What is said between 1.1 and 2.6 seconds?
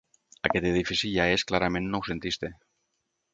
ja és clarament noucentista.